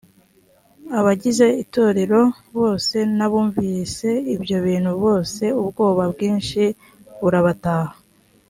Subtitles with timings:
[0.99, 2.21] abagize itorero
[2.59, 6.63] bose n abumvise ibyo bintu bose ubwoba bwinshi
[7.19, 7.93] burabataha